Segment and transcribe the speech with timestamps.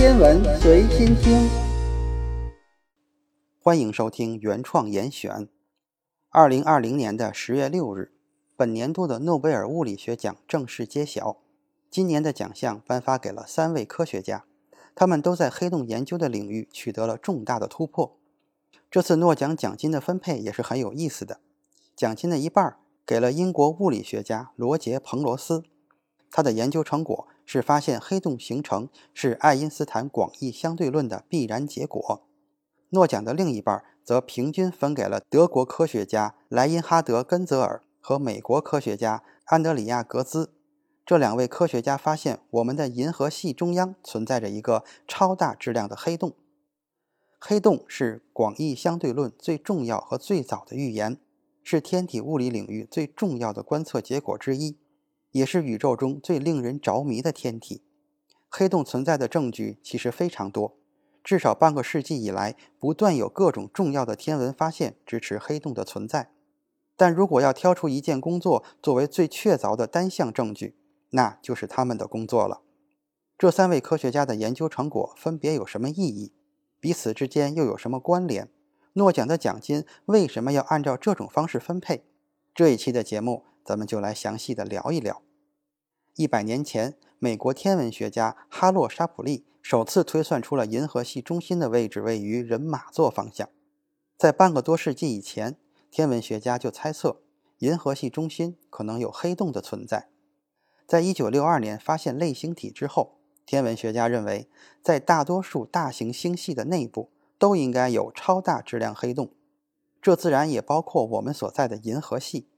[0.00, 1.46] 天文随心听，
[3.62, 5.46] 欢迎收听原创严选。
[6.30, 8.10] 二零二零年的十月六日，
[8.56, 11.36] 本年度的诺贝尔物理学奖正式揭晓。
[11.90, 14.46] 今年的奖项颁发给了三位科学家，
[14.94, 18.16] 他们都在黑洞研究的领域取得了重大的突破。
[18.90, 21.40] 这次诺奖奖金的分配也是很有意思的，
[21.94, 25.62] 奖金的一半给了英国物理学家罗杰·彭罗斯，
[26.30, 32.28] 他的研究成果是发现黑洞形成是爱因斯坦广义相对论的必然结果。
[32.90, 40.54] 诺奖的另一半则平均分给了德国科学家莱因哈德·根泽尔和美国科学家安德里亚·格兹。
[41.04, 46.34] 这两位科学家发现，我们的银河系中央存在着一个超大质量的黑洞。
[47.40, 51.18] 黑洞是广义相对论最重要和最早的预言，
[51.64, 54.76] 是天体物理领域最重要的观测结果之一，
[55.32, 57.82] 也是宇宙中最令人着迷的天体。
[58.48, 60.76] 黑洞存在的证据其实非常多，
[61.22, 66.30] 至少半个世纪以来，不断有各种重要的天文发现支持黑洞的存在。
[66.96, 70.76] 但如果要挑出一件工作作为最确凿的单项证据，
[71.10, 72.60] 那就是他们的工作了。
[73.38, 76.32] 这三位科学家的研究成果分别有什么意义？
[76.78, 78.50] 彼此之间又有什么关联？
[78.94, 82.04] 诺奖的奖金为什么要按照这种方式分配？
[82.54, 85.22] 这一期的节目，咱们就来详细的聊一聊。
[86.16, 93.48] 一百年前，美国天文学家哈洛·沙普利首次推算出了银河系中心的位置位于人马座方向。
[94.18, 95.56] 在半个多世纪以前，
[95.88, 97.22] 天文学家就猜测
[97.58, 100.08] 银河系中心可能有黑洞的存在。
[100.84, 104.48] 在一九六二年发现类星体之后，天文学家认为，
[104.82, 109.30] 在大多数大型星系的内部都应该有超大质量黑洞，
[110.02, 112.48] 这自然也包括我们所在的银河系。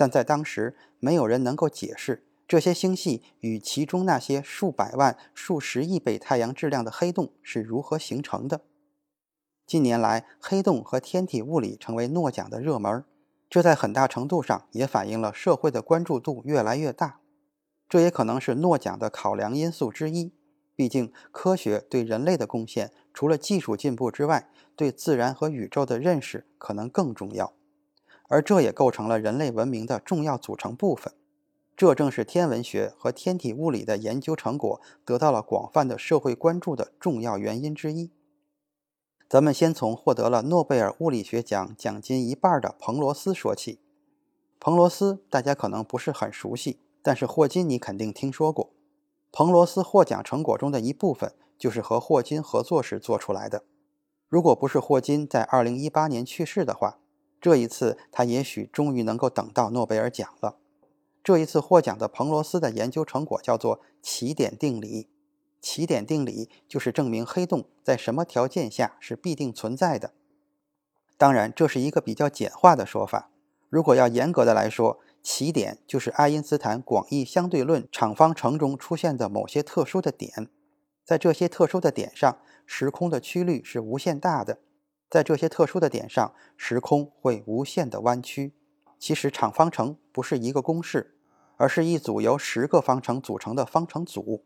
[0.00, 8.62] 但在当时，没有人能够解释这些星系与其中那些数百万、数十亿倍太阳质量的黑洞是如何形成的。
[9.66, 13.04] 近年来，黑洞和天体物理成为诺奖的热门，
[13.50, 17.20] 这在很大程度上也反映了社会的关注度越来越大。
[17.86, 20.32] 这也可能是诺奖的考量因素之一。
[20.74, 27.52] 毕竟，科学对人类的贡献，除了技术进步之外，对自然和宇宙的认识可能更重要。
[28.30, 31.12] 而这也构成了人类文明的重要组成部分。
[31.76, 38.10] 这正是天文学和天体物理的研究成果得到了广泛的社会关注的重要原因之一。
[39.28, 43.80] 咱们先从获得了诺贝尔物理学奖奖金一半的彭罗斯说起。
[44.60, 46.78] 彭罗斯，大家可能不是很熟悉。
[47.02, 48.70] 但是霍金你肯定听说过，
[49.32, 53.64] 彭罗斯获奖成果中的一部分就是和霍金合作时做出来的。
[54.28, 56.98] 如果不是霍金在2018年去世的话，
[57.40, 60.58] 这一次他也许终于能够等到诺贝尔奖了。
[61.22, 65.08] 这一次获奖的彭罗斯的研究成果叫做奇点定理。
[65.60, 70.12] 奇点定理就是证明黑洞在什么条件下是必定存在的。
[71.18, 73.30] 当然，这是一个比较简化的说法。
[73.68, 80.48] 如果要严格的来说，奇点就是爱因斯坦广义相对论场方程中出现的某些特殊的点，
[81.04, 84.54] 在这些特殊的点上，时空的曲率是无限大的；
[85.10, 88.54] 在这些特殊的点上，时空会无限的弯曲。
[88.98, 91.16] 其实，场方程不是一个公式，
[91.56, 94.44] 而是一组由十个方程组成的方程组，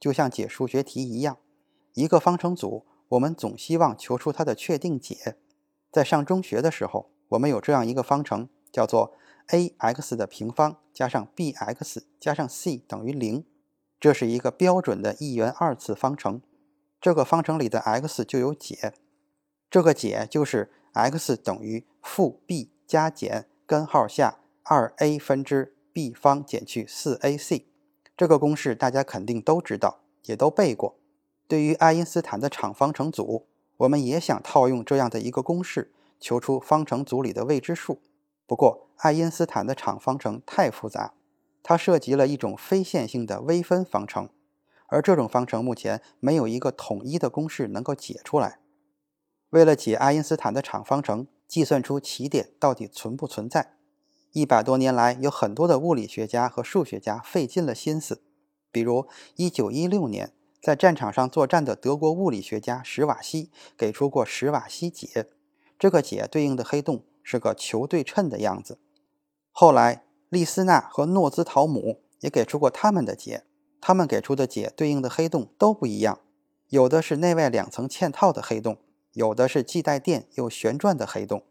[0.00, 1.36] 就像解数学题一样。
[1.92, 5.36] 一个方程组，我们总希望求出它的确定解。
[5.92, 9.12] 在上中学的时候，我们有这样一个方程，叫做。
[9.50, 13.44] a_x 的平方加上 b_x 加上 c 等于零，
[14.00, 16.42] 这是一个标准的一元二次方程。
[17.00, 18.92] 这个方程里的 x 就有解，
[19.76, 27.66] 这个解就是 x 等于负 b 加减根号下二 a 分之 b 方减去四 ac。
[28.16, 30.96] 这个公式大家肯定都知道，也都背过。
[31.46, 33.44] 对于爱因斯坦的场方程组，
[33.76, 38.00] 我们也想套用这样的一个公式，求出方程组里的未知数。
[38.46, 41.12] 不过，爱因斯坦的场方程太复杂，
[41.62, 44.30] 它涉及了一种非线性的微分方程，
[44.86, 48.60] 而这种方程目前没有一个统一的公式能够解出来。
[49.50, 53.74] 为了解爱因斯坦的场方程，计算出奇点到底存不存在，
[54.32, 58.22] 一百多年来有很多的物理学家和数学家费尽了心思。
[58.70, 59.06] 比如，
[59.36, 65.28] 一九一六年在战场上作战的德国物理学家史瓦西给出过史瓦西解，
[65.78, 67.04] 这个解对应的黑洞。
[67.28, 68.78] 是个球对称的样子。
[69.50, 73.42] 后来，利斯纳和诺兹陶姆也给出过他们的解，
[73.80, 76.20] 他们给出的解对应的黑洞都不一样，
[76.68, 78.78] 有的是内外两层嵌套的黑洞，
[79.16, 81.42] 有的是既带电又旋转的黑洞。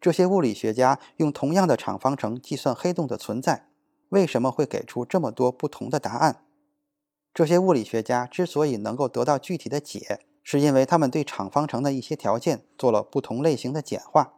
[0.00, 3.68] 这些物理学家用同样的场方程计算黑洞的存在，
[4.08, 6.44] 为什么会给出这么多不同的答案？
[7.34, 14.36] 这些物理学家之所以能够得到具体的解，是因为他们对场方程的一些条件做了不同类型的简化。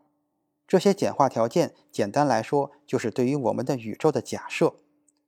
[0.66, 4.74] 这些简化条件，简单来说，就是对于我们的宇宙的假设。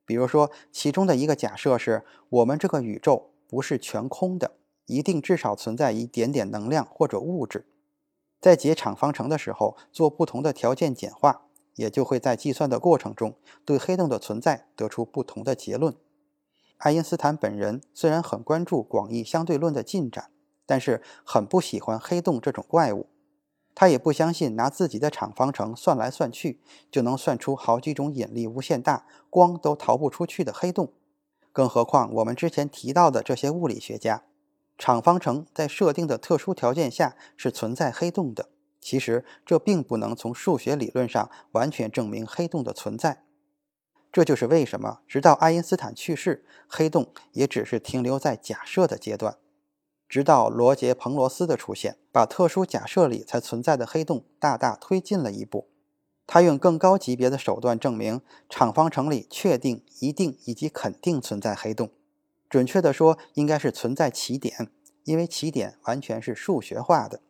[0.04, 4.56] 比如说，其中的一个假设是我们这个宇宙不是全空的，
[4.92, 7.66] 一定至少存在一点点能量或者物质。
[8.40, 11.42] 在解场方程的时候，做不同的条件简化，
[11.76, 15.94] 也就会在计算的过程中对黑洞的存在得出不同的结论。
[16.78, 20.30] 爱因斯坦本人虽然很关注广义相对论的进展，
[20.66, 23.06] 但是很不喜欢黑洞这种怪物。
[23.74, 26.60] 他也不相信拿自己的场方程算来算去
[26.90, 30.92] 就能算出好几种引力无限大、光都逃不出去的黑洞。
[31.52, 34.24] 更何况我们之前提到的这些物理学家，
[34.78, 38.48] 场方程在设定的特殊条件下是存在黑洞的。
[38.80, 43.24] 其实这并不能从数学理论上完全证明黑洞的存在。
[44.10, 49.38] 这就是为什么，直到爱因斯坦去世，黑洞也只是停留在假设的阶段。
[50.08, 55.70] 直到罗杰·彭罗斯的出现，把特殊假设里才存在的黑洞大大推进了一步。
[56.26, 61.90] 他用更高级别的手段证明场方程里确定、一定以及肯定存在黑洞。
[62.52, 64.69] 准确地说，应该是存在起点，
[65.04, 67.22] 因为起点完全是数学化的。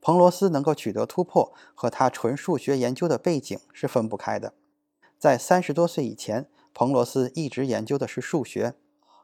[0.00, 4.54] 彭罗斯能够取得突破，和他纯数学研究的背景是分不开的。
[5.18, 8.72] 在三十多岁以前，彭罗斯一直研究的是数学，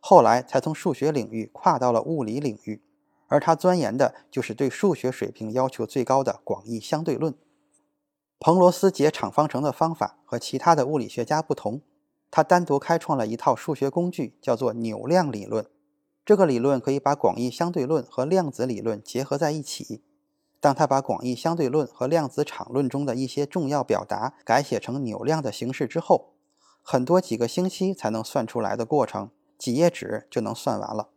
[0.01, 2.83] 后来才从数学领域跨到了物理领域，
[3.29, 7.35] 而他钻研的就是对数学水平要求最高的广义相对论。
[8.39, 11.81] 彭罗斯解场方程的方法和其他的物理学家不同，
[12.33, 15.67] 他单独开创了一套数学工具，叫做扭量理论。
[16.25, 20.03] 这个理论可以把广义相对论和量子理论结合在一起。
[20.59, 26.33] 当他把广义相对论和量子场论中的一些重要表达改写成扭量的形式之后，
[26.81, 31.11] 很多几个星期才能算出来的过程，几页纸就能算完了。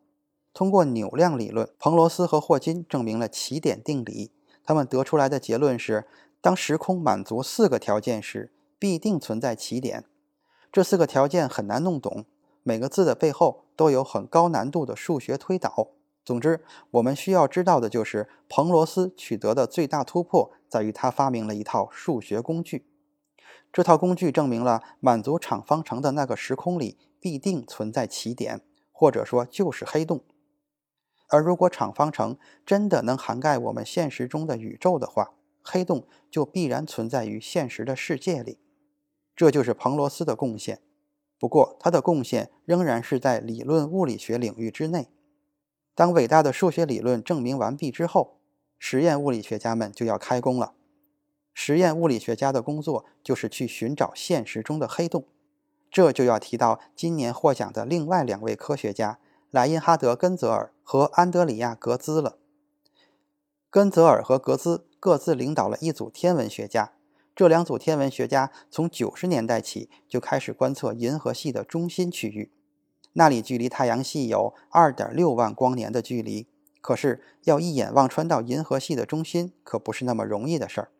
[0.53, 4.33] 通过扭量理论，彭罗斯和霍金证明了起点定理。
[4.65, 6.05] 他们得出来的结论是：
[6.41, 10.03] 当时空满足四个条件时，必定存在起点。
[10.75, 12.25] 这四个条件很难弄懂，
[12.61, 15.91] 每个字的背后都有很高难度的数学推导。
[16.25, 22.85] 总之，我们需要知道的就是，彭罗斯取得的最大突破在于他发明了一套数学工具。
[23.71, 28.59] 这套工具证明了满足场方程的那个时空里必定存在起点，
[28.91, 30.25] 或者说就是黑洞。
[31.29, 38.59] 而如果场方程真的能涵盖我们现实中的宇宙的话，黑洞就必然存在于现实的世界里。
[39.35, 40.81] 这就是彭罗斯的贡献。
[41.37, 45.09] 不过，他的贡献仍然是在理论物理学领域之内。
[45.93, 48.39] 当伟大的数学理论证明完毕之后，
[48.79, 50.73] 实验物理学家们就要开工了。
[51.53, 55.25] 实验物理学家的工作就是去寻找现实中的黑洞。
[55.91, 59.19] 这就要提到今年获奖的另外两位科学家
[59.51, 62.37] 莱因哈德·根泽尔和安德里亚·格兹了。
[63.69, 66.93] 根泽尔和格兹各自领导了一组天文学家。
[67.35, 72.49] 这两组天文学家从九十年代起就开始观测银河系的中心区域。
[73.11, 76.47] 那里距离太阳系有二点六万光年的距离，
[76.79, 80.91] 可是要一眼望穿到银河系的中心，可不是那么容易的事儿。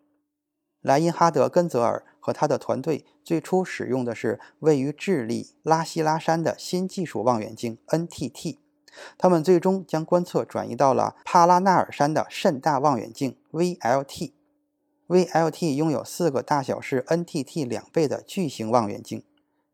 [0.82, 8.58] 莱因哈德·根泽尔和他的团队最初使用的是位于智利拉希拉山的新技术望远镜 NTT，
[9.18, 14.34] 他们最终将观测转移到了帕拉纳尔山的甚大望远镜 VLT。
[15.08, 19.24] VLT 拥有四个大小是 NTT 两倍的巨型望远镜。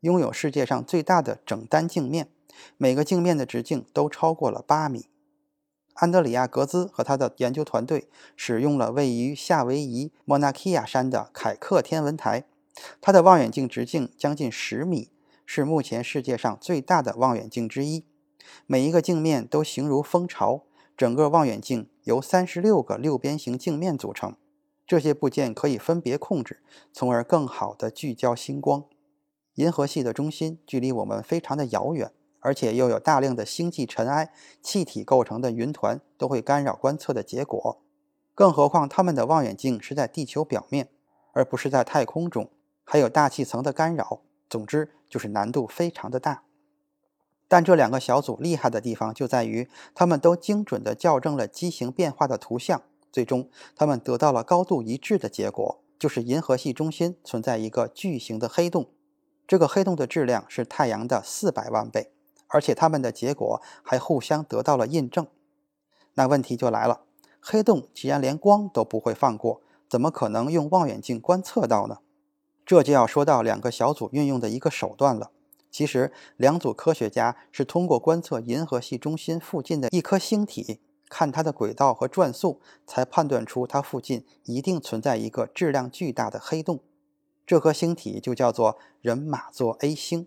[0.00, 2.28] 拥有世界上最大的整单镜面，
[2.76, 5.06] 每个镜面的直径都超过了八米。
[5.94, 12.44] 安德里亚·格兹和他的研究团队使用了位于夏威夷莫纳基亚山的凯克天文台，
[13.00, 15.10] 它的望远镜直径将近十米，
[15.46, 18.04] 是目前世界上最大的望远镜之一。
[18.66, 24.36] 每一个镜面都形如蜂巢，整个望远镜由三十六个六边形镜面组成，
[24.86, 26.62] 这些部件可以分别控制，
[26.92, 28.84] 从而更好地聚焦星光。
[29.54, 32.10] 银河系的中心距离我们非常的遥远，
[32.40, 37.82] 而且又有大量的星际尘埃、气体构成的云团都会干扰观测的结果。
[38.34, 40.88] 更何况他们的望远镜是在地球表面，
[41.32, 42.50] 而不是在太空中，
[42.82, 44.22] 还有大气层的干扰。
[44.48, 46.44] 总之就是难度非常的大。
[47.48, 52.82] 但这两个小组厉害的地方就在于，他们都精准地校正了畸形变化的图像，
[53.12, 58.88] 最终他们得到了高度一致的结果，就是银河系中心存在一个巨型的黑洞。
[59.46, 62.12] 这个黑洞的质量是太阳的四百万倍，
[62.48, 65.26] 而且它们的结果还互相得到了印证。
[66.14, 67.02] 那问题就来了：
[67.38, 71.98] 黑洞既然连光都不会放过，怎么可能用望远镜观测到呢？
[72.64, 75.32] 这就要说到两个小组运用的一个手段了，
[75.70, 80.80] 其实，两组科学家是通过观测银河系中心附近的一颗星体，
[81.12, 86.80] 看它的轨道和转速，才判断出它附近一定存在一个质量巨大的黑洞。
[87.46, 90.26] 这颗星体就叫做人马座 A 星。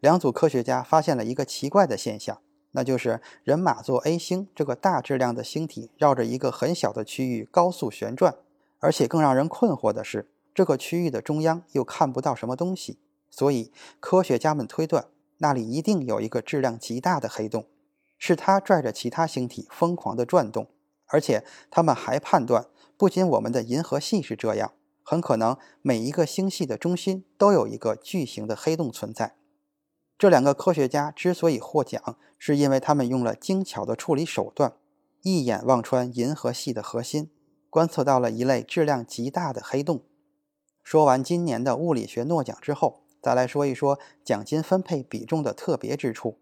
[0.00, 2.40] 两组科学家发现了一个奇怪的现象，
[2.72, 8.34] 那就是人马座 A 星这个大质量的星体绕着一个很小的区域高速旋转，
[8.80, 12.98] 而且更让人困惑的是，这个区域的中央又看不到什么东西。
[13.30, 15.06] 所以，科学家们推断，
[15.38, 17.66] 那里一定有一个质量极大的黑洞，
[18.24, 20.68] 是它拽着其他星体疯狂地转动。
[21.06, 29.34] 而且，他们还判断，不仅我们的银河系是这样，很可能每一个星系的中心都有一个巨型的黑洞存在。
[30.16, 34.74] 这两个科学家之所以获奖，是因为他们用了精巧的处理手段，
[35.22, 37.28] 一眼望穿银河系的核心，
[37.68, 40.04] 观测到了一类质量极大的黑洞。
[40.84, 46.38] 说完今年的物理学诺奖之后，再来说一说奖金分配比重的特别之处。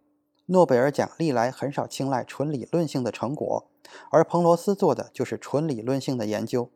[0.53, 3.71] 诺贝尔奖历来很少青睐纯理论性的成果，
[4.11, 6.71] 而彭罗斯做的就是纯理论性的研究。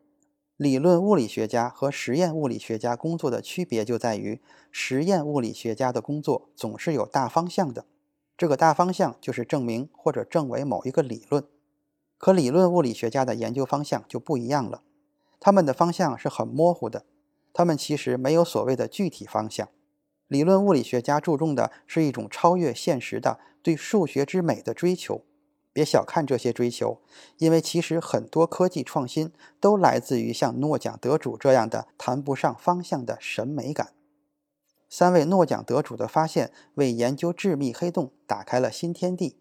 [0.57, 4.41] 理论物理学家和实验物理学家工作的区别就在于，
[4.71, 7.85] 实验物理学家的工作总是有大方向的，
[8.37, 11.45] 这个大方向就是证明或者证伪某一个理论。
[12.17, 14.83] 可理论物理学家的研究方向就不一样了，
[15.41, 17.05] 他们的方向是很模糊的，
[17.53, 19.69] 他们其实没有所谓的具体方向。
[20.35, 25.23] 理论物理学家注重的是一种超越现实的对数学之美的追求。
[25.73, 27.01] 别小看这些追求，
[27.39, 33.93] 因为其实很多科技创新都来自于像诺奖得主这样的谈不上方向的审美感。
[34.91, 39.37] 三位诺奖得主的发现为研究致密黑洞打开了新天地，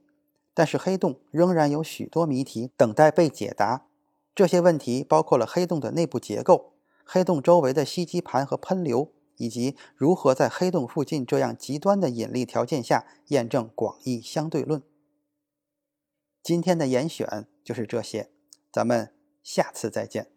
[0.53, 3.87] 但是黑洞仍然有许多谜题等待被解答。
[4.35, 6.73] 这些问题包括了黑洞的内部结构、
[7.03, 9.11] 黑洞周围的吸积盘和喷流。
[9.37, 14.83] 以及如何在黑洞附近这样极端的引力条件下验证广义相对论。
[16.41, 18.29] 今天的严选就是这些，
[18.71, 20.32] 咱们下次再见。